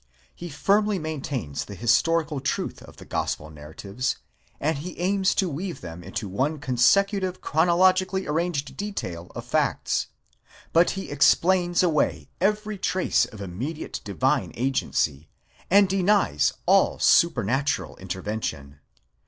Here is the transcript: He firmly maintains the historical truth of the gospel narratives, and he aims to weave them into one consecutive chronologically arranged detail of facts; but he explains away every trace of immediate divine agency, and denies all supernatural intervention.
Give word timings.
He 0.33 0.49
firmly 0.49 0.97
maintains 0.97 1.65
the 1.65 1.75
historical 1.75 2.39
truth 2.39 2.81
of 2.81 2.97
the 2.97 3.05
gospel 3.05 3.51
narratives, 3.51 4.15
and 4.59 4.79
he 4.79 4.97
aims 4.97 5.35
to 5.35 5.47
weave 5.47 5.81
them 5.81 6.03
into 6.03 6.27
one 6.27 6.57
consecutive 6.57 7.39
chronologically 7.39 8.25
arranged 8.25 8.75
detail 8.75 9.31
of 9.35 9.45
facts; 9.45 10.07
but 10.73 10.89
he 10.97 11.11
explains 11.11 11.83
away 11.83 12.31
every 12.41 12.79
trace 12.79 13.25
of 13.25 13.41
immediate 13.41 14.01
divine 14.03 14.51
agency, 14.55 15.29
and 15.69 15.87
denies 15.87 16.51
all 16.65 16.97
supernatural 16.97 17.95
intervention. 17.97 18.79